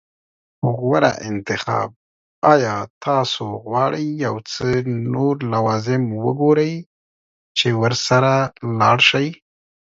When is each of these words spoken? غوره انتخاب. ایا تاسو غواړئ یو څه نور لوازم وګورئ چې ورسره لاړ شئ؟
غوره 0.79 1.11
انتخاب. 1.29 1.89
ایا 2.53 2.75
تاسو 3.05 3.45
غواړئ 3.65 4.05
یو 4.25 4.35
څه 4.51 4.65
نور 5.13 5.35
لوازم 5.53 6.03
وګورئ 6.23 6.73
چې 7.57 7.67
ورسره 7.81 8.33
لاړ 8.79 8.97
شئ؟ 9.09 9.27